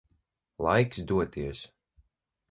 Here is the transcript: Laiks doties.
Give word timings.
Laiks 0.65 1.01
doties. 1.11 1.65